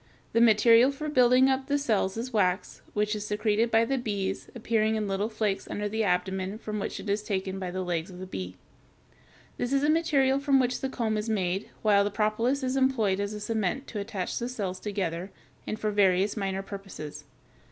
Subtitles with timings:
[0.33, 4.49] The material for building up the cells is wax, which is secreted by the bees,
[4.55, 8.09] appearing in little flakes under the abdomen, from which it is taken by the legs
[8.09, 8.55] of the bee.
[9.57, 13.19] This is the material from which the comb is made, while the propolis is employed
[13.19, 15.29] as a cement to attach the cells together,
[15.67, 17.25] and for various minor purposes.